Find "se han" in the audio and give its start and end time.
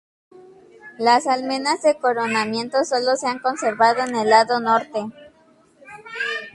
3.17-3.37